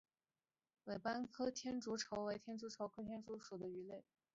[0.85, 4.03] 尾斑裸天竺鲷为天竺鲷科裸天竺鲷属的鱼类。